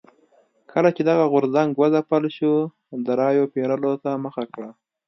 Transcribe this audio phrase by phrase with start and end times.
[0.71, 2.53] کله چې دغه غورځنګ وځپل شو
[3.05, 4.69] د رایو پېرلو ته مخه کړه.